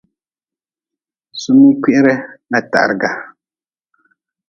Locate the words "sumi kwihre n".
1.41-2.53